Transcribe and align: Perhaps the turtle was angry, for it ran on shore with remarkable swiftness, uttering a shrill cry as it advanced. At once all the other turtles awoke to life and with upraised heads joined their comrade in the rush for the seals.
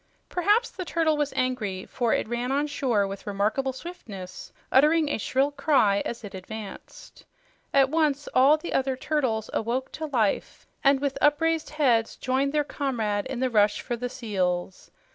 Perhaps 0.29 0.71
the 0.71 0.83
turtle 0.83 1.15
was 1.15 1.31
angry, 1.35 1.85
for 1.85 2.11
it 2.11 2.27
ran 2.27 2.51
on 2.51 2.65
shore 2.65 3.05
with 3.05 3.27
remarkable 3.27 3.71
swiftness, 3.71 4.51
uttering 4.71 5.07
a 5.07 5.19
shrill 5.19 5.51
cry 5.51 6.01
as 6.05 6.23
it 6.23 6.33
advanced. 6.33 7.23
At 7.71 7.89
once 7.91 8.27
all 8.33 8.57
the 8.57 8.73
other 8.73 8.95
turtles 8.95 9.51
awoke 9.53 9.91
to 9.91 10.07
life 10.07 10.65
and 10.83 10.99
with 10.99 11.19
upraised 11.21 11.69
heads 11.69 12.15
joined 12.15 12.51
their 12.51 12.63
comrade 12.63 13.27
in 13.27 13.41
the 13.41 13.49
rush 13.51 13.81
for 13.81 13.95
the 13.95 14.09
seals. 14.09 14.89